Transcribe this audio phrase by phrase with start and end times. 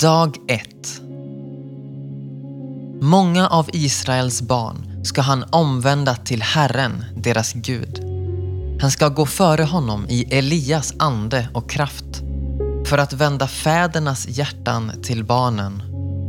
[0.00, 1.00] Dag 1
[3.00, 8.00] Många av Israels barn ska han omvända till Herren, deras Gud.
[8.80, 12.22] Han ska gå före honom i Elias ande och kraft
[12.86, 15.82] för att vända fädernas hjärtan till barnen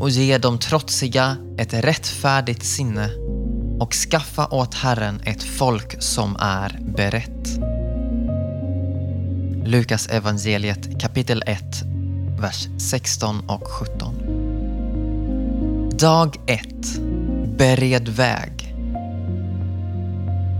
[0.00, 3.10] och ge de trotsiga ett rättfärdigt sinne
[3.80, 7.58] och skaffa åt Herren ett folk som är berett.
[9.64, 11.62] Lukas evangeliet kapitel 1,
[12.40, 14.14] vers 16 och 17.
[15.98, 16.66] Dag 1.
[17.58, 18.74] Bered väg.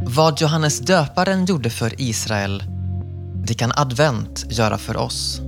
[0.06, 2.62] Vad Johannes döparen gjorde för Israel,
[3.34, 5.40] det kan advent göra för oss.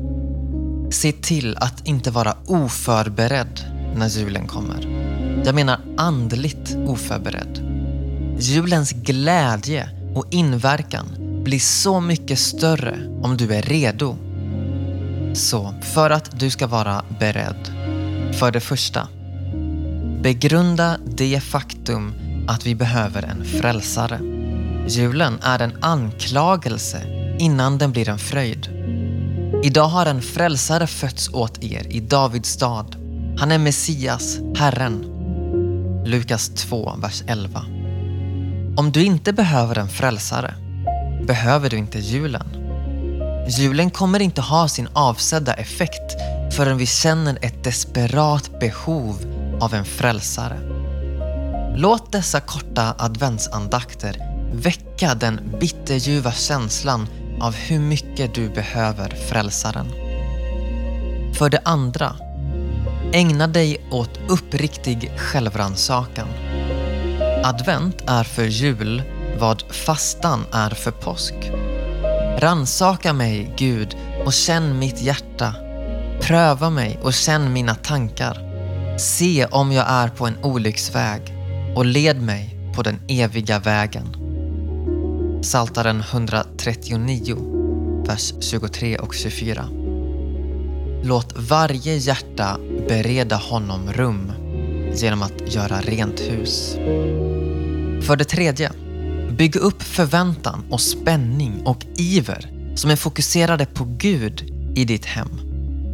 [0.90, 3.60] Se till att inte vara oförberedd
[3.96, 5.08] när julen kommer.
[5.44, 7.58] Jag menar andligt oförberedd.
[8.38, 11.06] Julens glädje och inverkan
[11.44, 14.16] blir så mycket större om du är redo.
[15.34, 17.72] Så för att du ska vara beredd.
[18.38, 19.08] För det första,
[20.22, 22.14] begrunda det faktum
[22.48, 24.20] att vi behöver en frälsare.
[24.88, 27.02] Julen är en anklagelse
[27.38, 28.68] innan den blir en fröjd.
[29.64, 32.96] Idag har en frälsare fötts åt er i Davids stad.
[33.38, 35.04] Han är Messias, Herren.
[36.06, 37.60] Lukas 2, vers 11.
[38.76, 40.54] Om du inte behöver en frälsare
[41.26, 42.67] behöver du inte julen.
[43.48, 46.16] Julen kommer inte ha sin avsedda effekt
[46.52, 49.16] förrän vi känner ett desperat behov
[49.60, 50.58] av en frälsare.
[51.76, 54.16] Låt dessa korta adventsandakter
[54.52, 57.08] väcka den bitterljuva känslan
[57.40, 59.86] av hur mycket du behöver frälsaren.
[61.34, 62.16] För det andra,
[63.12, 66.28] ägna dig åt uppriktig självrannsakan.
[67.44, 69.02] Advent är för jul
[69.38, 71.34] vad fastan är för påsk.
[72.40, 75.54] Ransaka mig, Gud, och känn mitt hjärta.
[76.20, 78.38] Pröva mig och känn mina tankar.
[78.98, 81.20] Se om jag är på en olycksväg
[81.76, 84.06] och led mig på den eviga vägen.
[85.42, 87.36] Saltaren 139,
[88.06, 89.64] vers 23 och 24.
[91.02, 94.32] Låt varje hjärta bereda honom rum
[94.94, 96.74] genom att göra rent hus.
[98.06, 98.72] För det tredje,
[99.36, 105.28] bygg upp förväntan och spänning och iver som är fokuserade på Gud i ditt hem.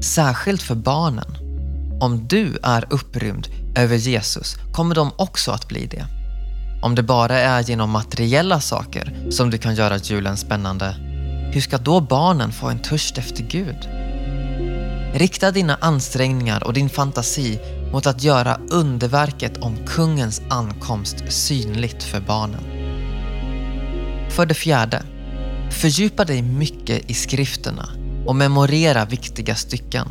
[0.02, 1.36] Särskilt för barnen.
[2.00, 6.06] Om du är upprymd över Jesus kommer de också att bli det.
[6.82, 10.96] Om det bara är genom materiella saker som du kan göra julen spännande,
[11.52, 13.88] hur ska då barnen få en törst efter Gud?
[15.14, 17.60] Rikta dina ansträngningar och din fantasi
[17.92, 22.83] mot att göra underverket om kungens ankomst synligt för barnen.
[24.34, 25.02] För det fjärde,
[25.70, 27.88] fördjupa dig mycket i skrifterna
[28.26, 30.08] och memorera viktiga stycken.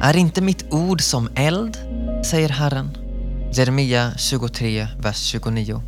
[0.00, 1.76] Är inte mitt ord som eld,
[2.24, 2.90] säger Herren.
[3.52, 5.82] Jeremia 23, vers 29.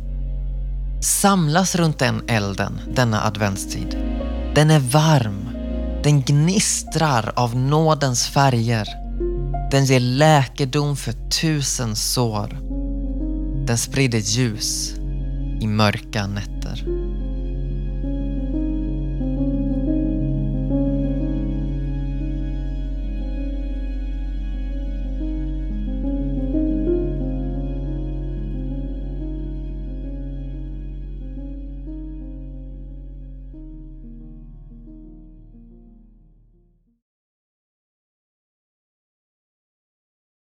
[1.01, 3.97] Samlas runt den elden denna adventstid.
[4.55, 5.49] Den är varm.
[6.03, 8.87] Den gnistrar av nådens färger.
[9.71, 12.57] Den ger läkedom för tusen sår.
[13.67, 14.95] Den sprider ljus
[15.61, 17.04] i mörka nätter.